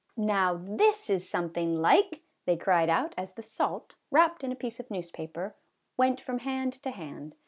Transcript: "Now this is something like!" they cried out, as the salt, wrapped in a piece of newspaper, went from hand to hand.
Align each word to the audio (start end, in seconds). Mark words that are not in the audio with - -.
"Now 0.17 0.55
this 0.55 1.11
is 1.11 1.29
something 1.29 1.75
like!" 1.75 2.23
they 2.47 2.57
cried 2.57 2.89
out, 2.89 3.13
as 3.19 3.33
the 3.33 3.43
salt, 3.43 3.97
wrapped 4.09 4.43
in 4.43 4.51
a 4.51 4.55
piece 4.55 4.79
of 4.79 4.89
newspaper, 4.89 5.55
went 5.95 6.19
from 6.19 6.39
hand 6.39 6.73
to 6.81 6.89
hand. 6.89 7.35